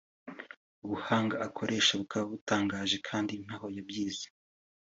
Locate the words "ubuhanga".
0.85-1.35